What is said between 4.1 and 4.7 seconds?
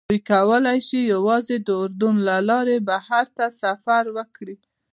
وکړي.